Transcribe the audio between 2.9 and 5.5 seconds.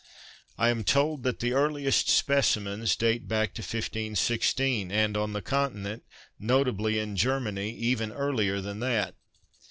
date back to 15 16, and on the